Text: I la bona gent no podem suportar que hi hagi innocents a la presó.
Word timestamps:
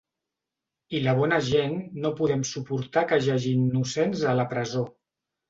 I 0.99 1.01
la 1.07 1.13
bona 1.19 1.37
gent 1.49 1.75
no 2.05 2.11
podem 2.21 2.47
suportar 2.53 3.05
que 3.13 3.21
hi 3.27 3.31
hagi 3.35 3.53
innocents 3.61 4.27
a 4.33 4.37
la 4.43 4.49
presó. 4.57 4.85